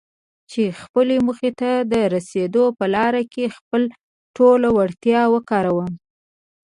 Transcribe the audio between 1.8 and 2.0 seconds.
د